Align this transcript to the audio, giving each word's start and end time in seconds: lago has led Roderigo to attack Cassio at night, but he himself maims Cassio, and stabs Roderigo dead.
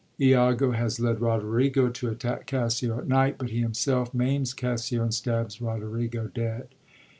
lago 0.19 0.71
has 0.71 0.99
led 0.99 1.21
Roderigo 1.21 1.87
to 1.89 2.09
attack 2.09 2.47
Cassio 2.47 2.97
at 2.97 3.07
night, 3.07 3.37
but 3.37 3.51
he 3.51 3.59
himself 3.59 4.15
maims 4.15 4.51
Cassio, 4.51 5.03
and 5.03 5.13
stabs 5.13 5.61
Roderigo 5.61 6.25
dead. 6.27 6.69